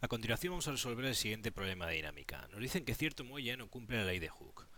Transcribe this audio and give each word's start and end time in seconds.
A 0.00 0.06
continuación 0.06 0.52
vamos 0.52 0.68
a 0.68 0.70
resolver 0.70 1.04
el 1.06 1.16
siguiente 1.16 1.50
problema 1.50 1.88
de 1.88 1.96
dinámica. 1.96 2.46
Nos 2.52 2.60
dicen 2.60 2.84
que 2.84 2.94
cierto 2.94 3.24
muelle 3.24 3.56
no 3.56 3.68
cumple 3.68 3.96
la 3.96 4.04
ley 4.04 4.20
de 4.20 4.28
Hooke. 4.28 4.68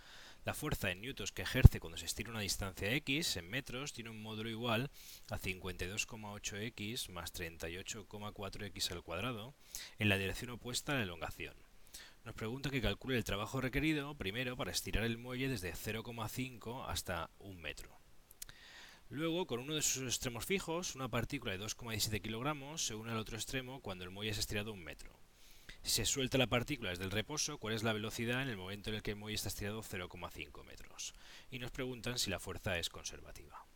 La 0.46 0.54
fuerza 0.54 0.90
en 0.90 1.02
newtons 1.02 1.30
que 1.30 1.42
ejerce 1.42 1.78
cuando 1.78 1.98
se 1.98 2.06
estira 2.06 2.30
una 2.30 2.40
distancia 2.40 2.90
x 2.94 3.36
en 3.36 3.50
metros 3.50 3.92
tiene 3.92 4.08
un 4.08 4.22
módulo 4.22 4.48
igual 4.48 4.90
a 5.28 5.38
52,8x 5.38 7.10
más 7.10 7.34
38,4x 7.34 8.92
al 8.92 9.02
cuadrado 9.02 9.54
en 9.98 10.08
la 10.08 10.16
dirección 10.16 10.52
opuesta 10.52 10.92
a 10.92 10.96
la 10.96 11.02
elongación. 11.02 11.54
Nos 12.24 12.34
pregunta 12.34 12.70
que 12.70 12.80
calcule 12.80 13.18
el 13.18 13.24
trabajo 13.24 13.60
requerido 13.60 14.14
primero 14.14 14.56
para 14.56 14.70
estirar 14.70 15.04
el 15.04 15.18
muelle 15.18 15.48
desde 15.48 15.74
0,5 15.74 16.86
hasta 16.88 17.28
1 17.40 17.60
metro. 17.60 17.99
Luego, 19.10 19.48
con 19.48 19.58
uno 19.58 19.74
de 19.74 19.82
sus 19.82 20.04
extremos 20.04 20.46
fijos, 20.46 20.94
una 20.94 21.08
partícula 21.08 21.52
de 21.52 21.58
2,17 21.58 22.22
kilogramos 22.22 22.86
se 22.86 22.94
une 22.94 23.10
al 23.10 23.18
otro 23.18 23.36
extremo 23.36 23.80
cuando 23.80 24.04
el 24.04 24.10
muelle 24.10 24.30
es 24.30 24.38
estirado 24.38 24.72
un 24.72 24.84
metro. 24.84 25.18
Si 25.82 25.90
se 25.90 26.06
suelta 26.06 26.38
la 26.38 26.46
partícula 26.46 26.90
desde 26.90 27.02
el 27.02 27.10
reposo, 27.10 27.58
¿cuál 27.58 27.74
es 27.74 27.82
la 27.82 27.92
velocidad 27.92 28.40
en 28.40 28.48
el 28.48 28.56
momento 28.56 28.88
en 28.88 28.96
el 28.96 29.02
que 29.02 29.10
el 29.10 29.16
muelle 29.16 29.34
está 29.34 29.48
estirado 29.48 29.82
0,5 29.82 30.64
metros? 30.64 31.12
Y 31.50 31.58
nos 31.58 31.72
preguntan 31.72 32.20
si 32.20 32.30
la 32.30 32.38
fuerza 32.38 32.78
es 32.78 32.88
conservativa. 32.88 33.66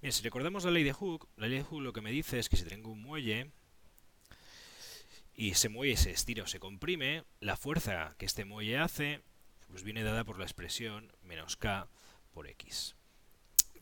Bien, 0.00 0.10
si 0.10 0.22
recordamos 0.22 0.64
la 0.64 0.70
ley 0.70 0.84
de 0.84 0.94
Hooke, 0.94 1.28
la 1.36 1.48
ley 1.48 1.58
de 1.58 1.64
Hooke 1.64 1.84
lo 1.84 1.92
que 1.92 2.00
me 2.00 2.10
dice 2.10 2.38
es 2.38 2.48
que 2.48 2.56
si 2.56 2.64
tengo 2.64 2.90
un 2.90 3.02
muelle 3.02 3.50
y 5.34 5.50
ese 5.50 5.68
muelle 5.68 5.98
se 5.98 6.12
estira 6.12 6.44
o 6.44 6.46
se 6.46 6.60
comprime, 6.60 7.24
la 7.40 7.58
fuerza 7.58 8.14
que 8.16 8.24
este 8.24 8.46
muelle 8.46 8.78
hace 8.78 9.20
pues 9.68 9.82
viene 9.82 10.02
dada 10.02 10.24
por 10.24 10.38
la 10.38 10.46
expresión 10.46 11.12
menos 11.22 11.58
k 11.58 11.88
por 12.32 12.46
x 12.46 12.94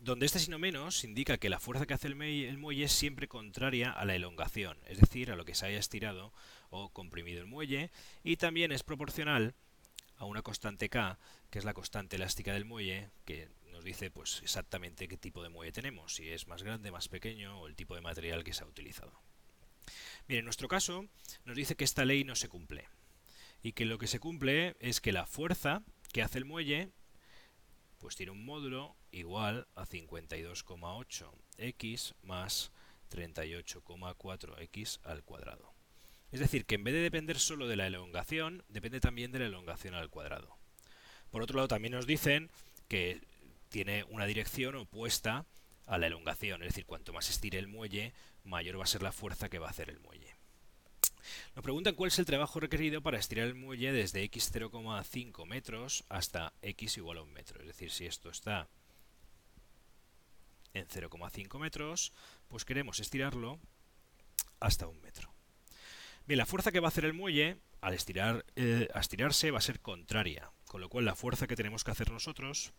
donde 0.03 0.27
este 0.27 0.39
sino 0.39 0.59
menos 0.59 1.05
indica 1.05 1.39
que 1.39 1.51
la 1.51 1.61
fuerza 1.61 1.87
que 1.87 1.95
hace 1.95 2.09
el, 2.09 2.17
muelle 2.17 2.85
es 2.85 2.93
siempre 2.93 3.29
contraria 3.29 3.91
a 3.91 4.05
la 4.05 4.15
elongación, 4.15 4.79
es 4.87 4.99
decir, 4.99 5.31
a 5.31 5.37
lo 5.37 5.45
que 5.45 5.55
se 5.55 5.67
haya 5.67 5.79
estirado 5.79 6.33
o 6.71 6.89
comprimido 6.91 7.41
el 7.41 7.47
muelle, 7.47 7.91
y 8.25 8.37
también 8.37 8.73
es 8.73 8.83
proporcional 8.83 9.55
a 10.17 10.25
una 10.25 10.43
constante 10.43 10.89
K, 10.89 11.19
que 11.51 11.59
es 11.59 11.65
la 11.65 11.75
constante 11.75 12.17
elástica 12.17 12.53
del 12.53 12.65
muelle, 12.65 13.11
que 13.25 13.49
nos 13.71 13.85
dice 13.85 14.11
pues 14.11 14.41
exactamente 14.43 15.09
qué 15.09 15.17
tipo 15.17 15.43
de 15.43 15.49
muelle 15.51 15.73
tenemos, 15.73 16.15
si 16.15 16.29
es 16.29 16.47
más 16.47 16.63
grande, 16.63 16.91
más 16.91 17.09
pequeño 17.09 17.61
o 17.61 17.67
el 17.67 17.77
tipo 17.77 17.95
de 17.95 18.01
material 18.01 18.45
que 18.45 18.55
se 18.55 18.65
ha 18.65 18.67
utilizado. 18.67 19.13
Bien, 20.29 20.41
en 20.41 20.45
nuestro 20.45 20.69
caso 20.69 21.07
nos 21.45 21.57
dice 21.57 21.77
que 21.77 21.85
esta 21.85 22.05
ley 22.05 22.25
no 22.25 22.37
se 22.37 22.49
cumple 22.49 22.89
y 23.63 23.73
que 23.73 23.85
lo 23.85 23.99
que 23.99 24.07
se 24.07 24.21
cumple 24.21 24.77
es 24.81 25.01
que 25.01 25.13
la 25.13 25.27
fuerza 25.27 25.83
que 26.13 26.23
hace 26.23 26.39
el 26.39 26.45
muelle 26.45 26.91
pues 28.01 28.17
tiene 28.17 28.33
un 28.33 28.45
módulo 28.45 28.97
igual 29.13 29.69
a 29.77 29.87
52,8x 29.87 32.15
más 32.23 32.73
38,4x 33.11 34.99
al 35.05 35.23
cuadrado. 35.23 35.73
Es 36.33 36.41
decir, 36.41 36.65
que 36.65 36.77
en 36.77 36.85
vez 36.85 36.95
de 36.95 37.01
depender 37.01 37.39
solo 37.39 37.69
de 37.69 37.77
la 37.77 37.87
elongación, 37.87 38.65
depende 38.69 39.01
también 39.01 39.33
de 39.33 39.41
la 39.41 39.47
elongación 39.47 39.95
al 39.95 40.09
cuadrado. 40.11 40.57
Por 41.31 41.43
otro 41.43 41.57
lado, 41.57 41.69
también 41.69 41.93
nos 41.93 42.07
dicen 42.07 42.51
que 42.89 43.21
tiene 43.69 44.05
una 44.05 44.27
dirección 44.27 44.77
opuesta 44.77 45.45
a 45.87 45.99
la 45.99 46.07
elongación, 46.07 46.63
es 46.63 46.71
decir, 46.71 46.87
cuanto 46.87 47.13
más 47.13 47.29
estire 47.29 47.59
el 47.59 47.69
muelle, 47.69 48.15
mayor 48.45 48.79
va 48.79 48.85
a 48.85 48.87
ser 48.87 49.03
la 49.03 49.13
fuerza 49.13 49.49
que 49.49 49.59
va 49.59 49.67
a 49.67 49.71
hacer 49.71 49.91
el 49.91 49.99
muelle. 50.01 50.37
Nos 51.55 51.63
preguntan 51.63 51.95
cuál 51.95 52.09
es 52.09 52.19
el 52.19 52.27
trabajo 52.27 52.61
requerido 52.61 53.03
para 53.03 53.19
estirar 53.19 53.47
el 53.47 53.55
muelle 53.55 53.93
desde 53.93 54.23
x 54.25 54.53
0,5 54.53 55.47
metros 55.47 56.05
hasta 56.09 56.53
x 56.63 56.97
igual 56.97 57.19
a 57.19 57.23
un 57.23 57.33
metro. 57.33 57.61
Es 57.61 57.67
decir, 57.67 57.91
si 57.91 58.07
esto 58.07 58.31
está 58.31 58.69
en 60.75 60.87
0,5 60.87 61.59
metros, 61.59 62.13
pues 62.49 62.65
queremos 62.65 63.01
estirarlo 63.01 63.59
hasta 64.61 64.87
un 64.87 65.01
metro. 65.01 65.33
Bien, 66.27 66.39
la 66.39 66.47
fuerza 66.47 66.71
que 66.71 66.81
va 66.81 66.89
a 66.89 66.91
hacer 66.91 67.05
el 67.05 67.15
muelle 67.15 67.59
al 67.81 67.95
estirar, 67.95 68.45
eh, 68.57 68.89
estirarse 68.95 69.51
va 69.51 69.59
a 69.59 69.63
ser 69.63 69.81
contraria, 69.81 70.51
con 70.67 70.81
lo 70.81 70.89
cual 70.89 71.05
la 71.05 71.17
fuerza 71.17 71.47
que 71.47 71.57
tenemos 71.57 71.83
que 71.83 71.91
hacer 71.91 72.11
nosotros 72.11 72.73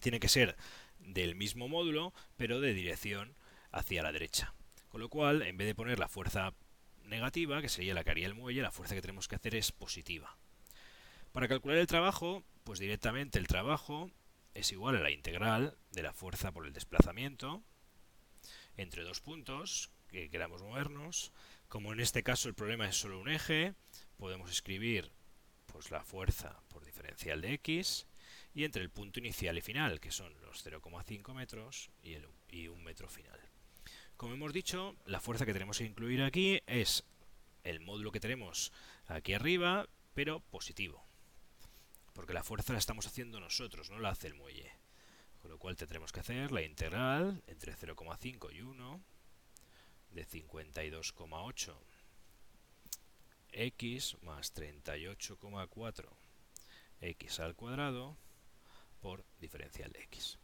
tiene 0.00 0.20
que 0.20 0.28
ser 0.28 0.56
del 0.98 1.34
mismo 1.34 1.68
módulo, 1.68 2.12
pero 2.36 2.60
de 2.60 2.74
dirección 2.74 3.34
hacia 3.70 4.02
la 4.02 4.12
derecha. 4.12 4.54
Con 4.88 5.00
lo 5.00 5.08
cual, 5.08 5.42
en 5.42 5.56
vez 5.56 5.66
de 5.66 5.74
poner 5.74 5.98
la 5.98 6.08
fuerza 6.08 6.54
negativa, 7.12 7.62
que 7.62 7.68
sería 7.68 7.94
la 7.94 8.02
que 8.02 8.10
haría 8.10 8.26
el 8.26 8.34
muelle, 8.34 8.62
la 8.62 8.72
fuerza 8.72 8.96
que 8.96 9.02
tenemos 9.02 9.28
que 9.28 9.36
hacer 9.36 9.54
es 9.54 9.70
positiva. 9.70 10.36
Para 11.32 11.46
calcular 11.46 11.78
el 11.78 11.86
trabajo, 11.86 12.42
pues 12.64 12.78
directamente 12.78 13.38
el 13.38 13.46
trabajo 13.46 14.10
es 14.54 14.72
igual 14.72 14.96
a 14.96 15.00
la 15.00 15.10
integral 15.10 15.76
de 15.92 16.02
la 16.02 16.12
fuerza 16.12 16.52
por 16.52 16.66
el 16.66 16.72
desplazamiento 16.72 17.62
entre 18.76 19.02
dos 19.02 19.20
puntos 19.20 19.90
que 20.08 20.28
queramos 20.28 20.62
movernos. 20.62 21.32
Como 21.68 21.92
en 21.92 22.00
este 22.00 22.22
caso 22.22 22.48
el 22.48 22.54
problema 22.54 22.88
es 22.88 22.96
solo 22.96 23.20
un 23.20 23.28
eje, 23.28 23.74
podemos 24.18 24.50
escribir 24.50 25.10
pues 25.66 25.90
la 25.90 26.04
fuerza 26.04 26.60
por 26.68 26.84
diferencial 26.84 27.40
de 27.40 27.54
x 27.54 28.06
y 28.54 28.64
entre 28.64 28.82
el 28.82 28.90
punto 28.90 29.20
inicial 29.20 29.56
y 29.56 29.62
final, 29.62 30.00
que 30.00 30.10
son 30.10 30.32
los 30.42 30.64
0,5 30.66 31.34
metros 31.34 31.90
y, 32.02 32.16
y 32.50 32.68
un 32.68 32.84
metro 32.84 33.08
final. 33.08 33.40
Como 34.22 34.34
hemos 34.34 34.52
dicho, 34.52 34.94
la 35.06 35.18
fuerza 35.18 35.44
que 35.44 35.52
tenemos 35.52 35.78
que 35.78 35.84
incluir 35.84 36.22
aquí 36.22 36.62
es 36.68 37.02
el 37.64 37.80
módulo 37.80 38.12
que 38.12 38.20
tenemos 38.20 38.70
aquí 39.08 39.34
arriba, 39.34 39.88
pero 40.14 40.38
positivo. 40.38 41.04
Porque 42.12 42.32
la 42.32 42.44
fuerza 42.44 42.72
la 42.72 42.78
estamos 42.78 43.08
haciendo 43.08 43.40
nosotros, 43.40 43.90
no 43.90 43.98
la 43.98 44.10
hace 44.10 44.28
el 44.28 44.34
muelle. 44.34 44.70
Con 45.40 45.50
lo 45.50 45.58
cual 45.58 45.74
tendremos 45.74 46.12
que 46.12 46.20
hacer 46.20 46.52
la 46.52 46.62
integral 46.62 47.42
entre 47.48 47.74
0,5 47.74 48.54
y 48.54 48.62
1 48.62 49.00
de 50.10 50.24
52,8 50.24 51.74
x 53.50 54.16
más 54.22 54.54
38,4 54.54 56.08
x 57.00 57.40
al 57.40 57.56
cuadrado 57.56 58.16
por 59.00 59.24
diferencial 59.40 59.90
de 59.90 60.04
x. 60.04 60.38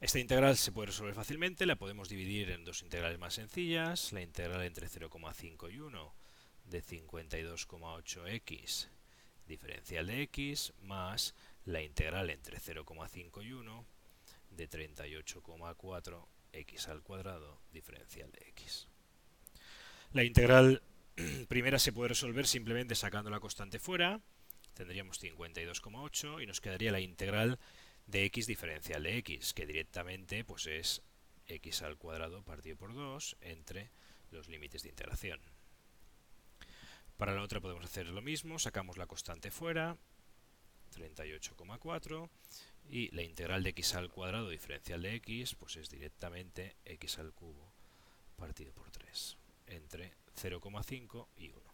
Esta 0.00 0.18
integral 0.18 0.56
se 0.56 0.72
puede 0.72 0.86
resolver 0.86 1.14
fácilmente, 1.14 1.66
la 1.66 1.76
podemos 1.76 2.08
dividir 2.08 2.50
en 2.50 2.64
dos 2.64 2.82
integrales 2.82 3.18
más 3.18 3.34
sencillas, 3.34 4.12
la 4.12 4.22
integral 4.22 4.62
entre 4.62 4.88
0,5 4.88 5.72
y 5.72 5.78
1 5.78 6.14
de 6.66 6.82
52,8x 6.82 8.88
diferencial 9.46 10.06
de 10.06 10.22
x 10.22 10.72
más 10.82 11.34
la 11.64 11.82
integral 11.82 12.30
entre 12.30 12.58
0,5 12.58 13.44
y 13.44 13.52
1 13.52 13.86
de 14.50 14.70
38,4 14.70 16.26
x 16.52 16.88
al 16.88 17.02
cuadrado 17.02 17.60
diferencial 17.72 18.30
de 18.30 18.48
x. 18.48 18.88
La 20.12 20.24
integral 20.24 20.82
primera 21.48 21.78
se 21.78 21.92
puede 21.92 22.10
resolver 22.10 22.46
simplemente 22.46 22.94
sacando 22.94 23.30
la 23.30 23.40
constante 23.40 23.78
fuera, 23.78 24.20
tendríamos 24.74 25.22
52,8 25.22 26.42
y 26.42 26.46
nos 26.46 26.60
quedaría 26.60 26.92
la 26.92 27.00
integral 27.00 27.58
de 28.06 28.24
x 28.26 28.46
diferencial 28.46 29.02
de 29.02 29.18
x, 29.18 29.54
que 29.54 29.66
directamente 29.66 30.44
pues 30.44 30.66
es 30.66 31.02
x 31.46 31.82
al 31.82 31.96
cuadrado 31.96 32.42
partido 32.42 32.76
por 32.76 32.94
2 32.94 33.36
entre 33.40 33.90
los 34.30 34.48
límites 34.48 34.82
de 34.82 34.90
integración. 34.90 35.40
Para 37.16 37.34
la 37.34 37.42
otra 37.42 37.60
podemos 37.60 37.84
hacer 37.84 38.06
lo 38.06 38.22
mismo, 38.22 38.58
sacamos 38.58 38.96
la 38.96 39.06
constante 39.06 39.50
fuera, 39.50 39.96
38,4, 40.96 42.28
y 42.88 43.14
la 43.14 43.22
integral 43.22 43.62
de 43.62 43.70
x 43.70 43.94
al 43.94 44.10
cuadrado 44.10 44.48
diferencial 44.50 45.02
de 45.02 45.14
x 45.14 45.54
pues 45.54 45.76
es 45.76 45.88
directamente 45.88 46.76
x 46.84 47.18
al 47.18 47.32
cubo 47.32 47.72
partido 48.36 48.72
por 48.72 48.90
3, 48.90 49.36
entre 49.66 50.12
0,5 50.36 51.28
y 51.36 51.50
1. 51.50 51.73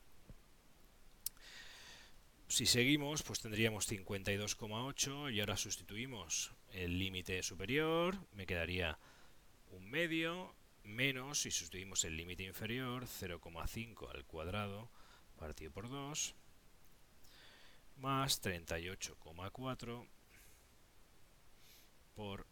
Si 2.61 2.67
seguimos, 2.67 3.23
pues 3.23 3.41
tendríamos 3.41 3.91
52,8 3.91 5.33
y 5.33 5.41
ahora 5.41 5.57
sustituimos 5.57 6.53
el 6.73 6.99
límite 6.99 7.43
superior, 7.43 8.19
me 8.35 8.45
quedaría 8.45 8.99
un 9.71 9.89
medio, 9.89 10.55
menos, 10.85 11.41
si 11.41 11.51
sustituimos 11.51 12.05
el 12.05 12.19
límite 12.19 12.43
inferior, 12.43 13.07
0,5 13.07 14.11
al 14.15 14.27
cuadrado 14.27 14.91
partido 15.39 15.73
por 15.73 15.89
2, 15.89 16.35
más 17.97 18.43
38,4 18.43 20.07
por, 22.15 22.47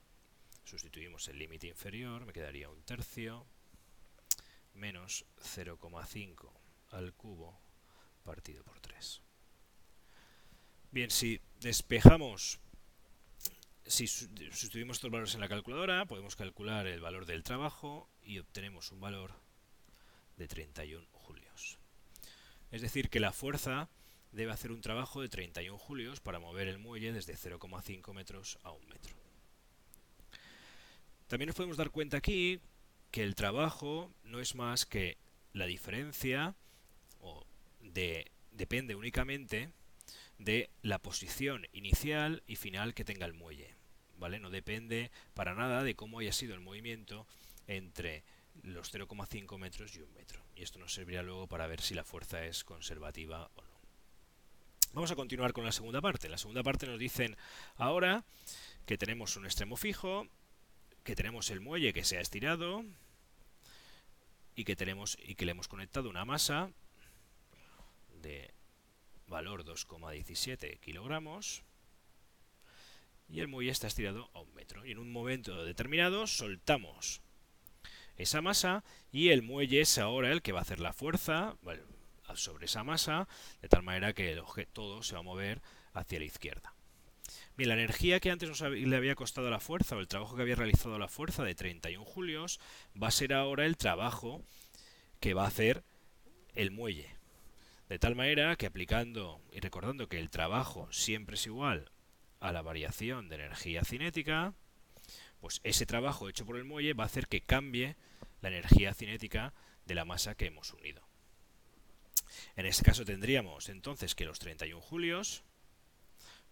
sustituimos 0.65 1.29
el 1.29 1.39
límite 1.39 1.67
inferior, 1.67 2.25
me 2.25 2.33
quedaría 2.33 2.71
un 2.71 2.83
tercio, 2.83 3.45
menos 4.73 5.27
0,5 5.43 6.51
al 6.93 7.13
cubo 7.13 7.61
partido 8.25 8.65
por 8.65 8.81
3. 8.81 9.28
Bien, 10.91 11.11
si 11.11 11.39
despejamos, 11.61 12.61
si 13.85 14.07
sustituimos 14.07 14.97
estos 14.97 15.11
valores 15.11 15.35
en 15.35 15.41
la 15.41 15.49
calculadora, 15.49 16.07
podemos 16.07 16.35
calcular 16.35 16.87
el 16.87 17.01
valor 17.01 17.27
del 17.27 17.43
trabajo 17.43 18.09
y 18.23 18.39
obtenemos 18.39 18.91
un 18.91 19.01
valor 19.01 19.35
de 20.39 20.49
31 20.49 21.07
julios. 21.13 21.79
Es 22.71 22.81
decir, 22.81 23.11
que 23.11 23.21
la 23.21 23.33
fuerza 23.33 23.91
debe 24.33 24.53
hacer 24.53 24.73
un 24.73 24.81
trabajo 24.81 25.21
de 25.21 25.29
31 25.29 25.77
julios 25.79 26.21
para 26.21 26.39
mover 26.39 26.69
el 26.69 26.79
muelle 26.79 27.13
desde 27.13 27.37
0,5 27.37 28.15
metros 28.15 28.59
a 28.63 28.71
1 28.71 28.87
metro. 28.87 29.15
También 31.27 31.49
nos 31.49 31.57
podemos 31.57 31.77
dar 31.77 31.91
cuenta 31.91 32.17
aquí 32.17 32.61
que 33.11 33.25
el 33.25 33.35
trabajo 33.35 34.11
no 34.25 34.41
es 34.41 34.55
más 34.55 34.87
que 34.87 35.19
la 35.53 35.67
diferencia 35.67 36.55
de, 37.81 38.31
depende 38.53 38.95
únicamente 38.95 39.71
de 40.39 40.71
la 40.83 40.99
posición 40.99 41.67
inicial 41.73 42.43
y 42.47 42.57
final 42.57 42.95
que 42.95 43.05
tenga 43.05 43.27
el 43.27 43.35
muelle. 43.35 43.79
¿vale? 44.19 44.41
No 44.41 44.51
depende 44.51 45.11
para 45.35 45.55
nada 45.55 45.83
de 45.83 45.95
cómo 45.95 46.19
haya 46.19 46.33
sido 46.33 46.55
el 46.55 46.61
movimiento 46.61 47.27
entre 47.67 48.25
los 48.63 48.93
0,5 48.93 49.59
metros 49.59 49.95
y 49.97 50.01
un 50.01 50.13
metro. 50.15 50.43
Y 50.57 50.63
esto 50.63 50.79
nos 50.79 50.93
servirá 50.93 51.23
luego 51.23 51.47
para 51.47 51.67
ver 51.67 51.81
si 51.81 51.95
la 51.95 52.05
fuerza 52.05 52.45
es 52.45 52.65
conservativa 52.65 53.51
o 53.55 53.63
no. 53.63 53.79
Vamos 54.93 55.11
a 55.11 55.17
continuar 55.17 55.53
con 55.53 55.65
la 55.65 55.73
segunda 55.73 56.01
parte. 56.01 56.29
La 56.29 56.39
segunda 56.39 56.63
parte 56.63 56.87
nos 56.87 56.99
dicen 56.99 57.37
ahora 57.77 58.25
que 58.87 58.99
tenemos 58.99 59.37
un 59.37 59.45
extremo 59.45 59.77
fijo, 59.77 60.27
que 61.05 61.15
tenemos 61.15 61.51
el 61.51 61.61
muelle 61.61 61.93
que 61.93 62.05
se 62.05 62.19
ha 62.19 62.21
estirado 62.21 62.85
y 64.57 64.65
que 64.65 64.77
tenemos 64.77 65.17
y 65.23 65.35
que 65.37 65.45
le 65.45 65.53
hemos 65.53 65.69
conectado 65.69 66.11
una 66.11 66.25
masa 66.25 66.71
de 68.23 68.51
valor 69.29 69.65
2,17 69.65 70.81
kilogramos 70.81 71.63
y 73.29 73.41
el 73.41 73.49
muelle 73.49 73.71
está 73.71 73.87
estirado 73.87 74.31
a 74.35 74.41
un 74.41 74.53
metro. 74.55 74.85
Y 74.87 74.93
en 74.93 74.99
un 74.99 75.13
momento 75.13 75.65
determinado 75.65 76.27
soltamos 76.27 77.21
esa 78.17 78.43
masa 78.43 78.85
y 79.13 79.29
el 79.29 79.43
muelle 79.43 79.83
es 79.83 79.99
ahora 79.99 80.33
el 80.33 80.43
que 80.43 80.53
va 80.53 80.61
a 80.61 80.63
hacer 80.63 80.81
la 80.81 80.93
fuerza 80.93 81.57
sobre 82.35 82.67
esa 82.67 82.85
masa 82.85 83.29
de 83.63 83.69
tal 83.69 83.83
manera 83.83 84.13
que 84.13 84.33
el 84.33 84.39
objeto 84.41 84.71
todo 84.73 85.03
se 85.03 85.15
va 85.15 85.21
a 85.21 85.25
mover 85.25 85.63
hacia 85.93 86.19
la 86.19 86.25
izquierda. 86.25 86.75
Bien, 87.57 87.69
la 87.69 87.75
energía 87.75 88.21
que 88.21 88.31
antes 88.31 88.61
le 88.61 88.97
había 88.97 89.15
costado 89.15 89.51
la 89.51 89.61
fuerza 89.61 89.97
o 89.97 90.01
el 90.01 90.09
trabajo 90.09 90.37
que 90.37 90.43
había 90.43 90.55
realizado 90.55 90.99
la 90.99 91.09
fuerza 91.09 91.45
de 91.45 91.55
31 91.55 92.05
julios 92.05 92.61
va 93.01 93.09
a 93.09 93.13
ser 93.13 93.35
ahora 93.35 93.67
el 93.67 93.77
trabajo 93.77 94.43
que 95.21 95.35
va 95.35 95.45
a 95.45 95.49
hacer 95.49 95.83
el 96.55 96.71
muelle. 96.71 97.18
De 97.89 97.99
tal 97.99 98.15
manera 98.15 98.55
que 98.57 98.67
aplicando 98.67 99.41
y 99.51 99.61
recordando 99.61 100.09
que 100.09 100.19
el 100.19 100.29
trabajo 100.29 100.93
siempre 100.93 101.37
es 101.37 101.47
igual 101.47 101.91
a 102.39 102.53
la 102.53 102.61
variación 102.61 103.29
de 103.29 103.37
energía 103.37 103.83
cinética, 103.83 104.53
pues 105.41 105.61
ese 105.65 105.87
trabajo 105.87 106.29
hecho 106.29 106.45
por 106.45 106.57
el 106.57 106.65
muelle 106.65 106.93
va 106.93 107.05
a 107.05 107.07
hacer 107.07 107.29
que 107.29 107.41
cambie 107.41 107.97
la 108.43 108.49
energía 108.49 108.93
cinética 108.93 109.55
de 109.87 109.95
la 109.95 110.05
masa 110.05 110.35
que 110.35 110.47
hemos 110.47 110.73
unido. 110.75 111.03
En 112.57 112.67
este 112.67 112.85
caso 112.85 113.05
tendríamos 113.07 113.71
entonces 113.71 114.15
que 114.15 114.27
los 114.27 114.39
31 114.39 114.81
julios 114.83 115.43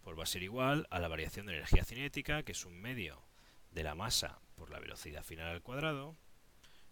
pues 0.03 0.17
va 0.17 0.23
a 0.23 0.27
ser 0.27 0.41
igual 0.41 0.87
a 0.89 0.99
la 0.99 1.07
variación 1.07 1.45
de 1.45 1.53
energía 1.53 1.83
cinética, 1.83 2.43
que 2.43 2.53
es 2.53 2.65
un 2.65 2.79
medio 2.79 3.21
de 3.71 3.83
la 3.83 3.93
masa 3.93 4.39
por 4.55 4.71
la 4.71 4.79
velocidad 4.79 5.23
final 5.23 5.49
al 5.49 5.61
cuadrado, 5.61 6.15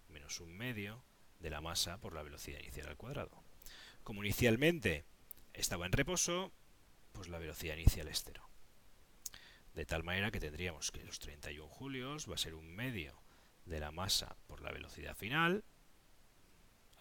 menos 0.10 0.40
un 0.40 0.56
medio 0.56 1.02
de 1.40 1.50
la 1.50 1.62
masa 1.62 1.98
por 2.00 2.14
la 2.14 2.24
velocidad 2.24 2.60
inicial 2.60 2.90
al 2.90 2.98
cuadrado. 2.98 3.42
Como 4.06 4.24
inicialmente 4.24 5.04
estaba 5.52 5.88
en 5.88 5.92
reposo, 5.92 6.54
pues 7.12 7.28
la 7.28 7.40
velocidad 7.40 7.74
inicial 7.74 8.08
es 8.08 8.24
cero. 8.24 8.48
De 9.74 9.88
tal 9.88 10.04
manera 10.04 10.30
que 10.30 10.40
tendríamos 10.40 10.92
que 10.92 11.04
los 11.04 11.18
31 11.18 11.68
julios 11.68 12.30
va 12.30 12.36
a 12.36 12.38
ser 12.38 12.54
un 12.54 12.68
medio 12.68 13.20
de 13.66 13.80
la 13.80 13.90
masa 13.90 14.38
por 14.46 14.62
la 14.62 14.72
velocidad 14.72 15.18
final 15.18 15.64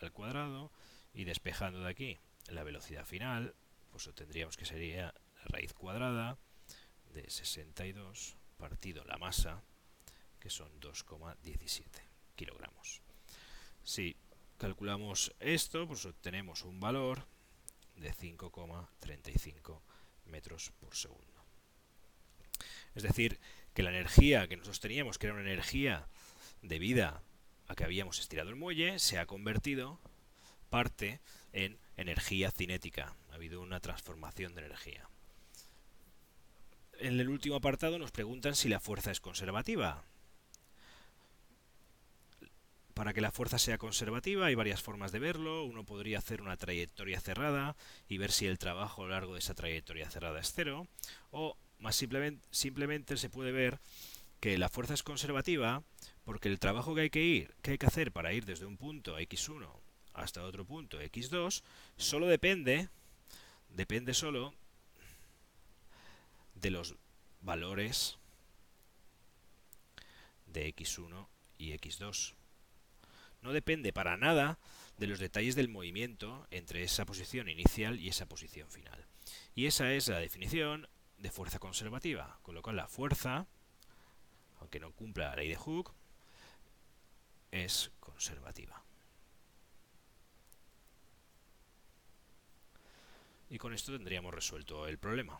al 0.01 0.13
cuadrado 0.13 0.73
y 1.13 1.25
despejando 1.25 1.81
de 1.81 1.91
aquí 1.91 2.19
la 2.49 2.65
velocidad 2.65 3.05
final, 3.05 3.55
pues 3.91 4.11
tendríamos 4.15 4.57
que 4.57 4.65
sería 4.65 5.13
la 5.37 5.45
raíz 5.45 5.75
cuadrada 5.75 6.39
de 7.13 7.29
62 7.29 8.39
partido 8.57 9.05
la 9.05 9.19
masa, 9.19 9.63
que 10.41 10.49
son 10.49 10.81
2,17 10.81 11.85
kilogramos. 12.35 13.03
Si 13.83 14.17
calculamos 14.65 15.35
esto, 15.41 15.87
pues 15.87 16.07
obtenemos 16.07 16.63
un 16.63 16.81
valor 16.81 17.27
de 17.97 18.15
5,35 18.15 19.83
metros 20.25 20.73
por 20.81 20.97
segundo. 20.97 21.45
Es 22.95 23.03
decir, 23.03 23.39
que 23.75 23.83
la 23.83 23.91
energía 23.91 24.49
que 24.49 24.57
nosotros 24.57 24.81
teníamos, 24.81 25.19
que 25.19 25.27
era 25.27 25.35
una 25.35 25.45
energía 25.45 26.09
debida 26.63 27.23
a 27.69 27.75
que 27.75 27.85
habíamos 27.85 28.19
estirado 28.21 28.49
el 28.49 28.57
muelle, 28.57 28.99
se 29.01 29.19
ha 29.19 29.27
convertido 29.27 30.01
parte 30.71 31.21
en 31.53 31.79
energía 31.99 32.51
cinética. 32.51 33.15
Ha 33.33 33.35
habido 33.35 33.61
una 33.61 33.81
transformación 33.81 34.55
de 34.55 34.65
energía. 34.65 35.11
En 37.01 37.21
el 37.21 37.29
último 37.29 37.57
apartado 37.57 37.99
nos 37.99 38.13
preguntan 38.13 38.55
si 38.55 38.71
la 38.71 38.81
fuerza 38.81 39.11
es 39.11 39.21
conservativa. 39.21 40.07
Para 42.95 43.13
que 43.13 43.21
la 43.21 43.33
fuerza 43.33 43.59
sea 43.59 43.77
conservativa 43.77 44.47
hay 44.47 44.55
varias 44.55 44.81
formas 44.81 45.11
de 45.11 45.19
verlo. 45.19 45.65
Uno 45.65 45.85
podría 45.85 46.19
hacer 46.19 46.41
una 46.41 46.57
trayectoria 46.57 47.21
cerrada 47.21 47.77
y 48.09 48.19
ver 48.19 48.31
si 48.31 48.47
el 48.47 48.59
trabajo 48.59 49.03
a 49.03 49.07
lo 49.07 49.11
largo 49.11 49.33
de 49.35 49.41
esa 49.41 49.55
trayectoria 49.55 50.09
cerrada 50.11 50.39
es 50.39 50.53
cero. 50.55 50.87
O 51.33 51.57
más 51.81 51.97
simplemente, 51.97 53.17
se 53.17 53.31
puede 53.31 53.51
ver 53.51 53.81
que 54.41 54.57
la 54.59 54.69
fuerza 54.69 54.95
es 54.95 55.03
conservativa 55.03 55.83
porque 56.25 56.49
el 56.49 56.61
trabajo 56.61 56.95
que 56.95 57.03
hay 57.03 57.11
que 57.11 57.23
ir, 57.23 57.55
que 57.63 57.73
hay 57.73 57.79
que 57.79 57.87
hacer 57.87 58.13
para 58.13 58.33
ir 58.33 58.45
desde 58.45 58.65
un 58.65 58.77
punto 58.77 59.19
x1 59.19 59.69
hasta 60.13 60.45
otro 60.45 60.65
punto 60.65 61.03
x2, 61.03 61.63
solo 61.97 62.29
depende, 62.29 62.89
depende 63.71 64.15
solo 64.15 64.55
de 66.55 66.71
los 66.71 66.95
valores 67.41 68.19
de 70.47 70.73
x1 70.73 71.27
y 71.59 71.73
x2. 71.73 72.35
No 73.45 73.53
depende 73.53 73.93
para 73.93 74.17
nada 74.17 74.59
de 74.97 75.07
los 75.07 75.19
detalles 75.19 75.55
del 75.55 75.69
movimiento 75.69 76.49
entre 76.51 76.83
esa 76.83 77.05
posición 77.05 77.51
inicial 77.51 78.01
y 78.01 78.09
esa 78.09 78.25
posición 78.25 78.71
final. 78.71 79.05
Y 79.55 79.67
esa 79.67 79.93
es 79.93 80.09
la 80.09 80.19
definición 80.19 80.89
de 81.19 81.31
fuerza 81.31 81.59
conservativa, 81.59 82.39
con 82.41 82.55
lo 82.55 82.63
cual 82.63 82.77
la 82.77 82.89
fuerza, 82.89 83.47
aunque 84.61 84.81
no 84.81 84.93
cumpla 84.93 85.29
la 85.29 85.37
ley 85.37 85.49
de 85.49 85.57
Hooke, 85.57 85.93
es 87.51 87.91
conservativa. 88.01 88.83
Y 93.51 93.59
con 93.59 93.75
esto 93.75 93.93
tendríamos 93.93 94.33
resuelto 94.33 94.89
el 94.89 94.97
problema. 94.97 95.39